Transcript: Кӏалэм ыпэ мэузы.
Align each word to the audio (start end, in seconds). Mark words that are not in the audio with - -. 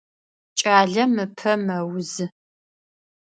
Кӏалэм 0.59 1.13
ыпэ 1.25 1.53
мэузы. 1.65 2.25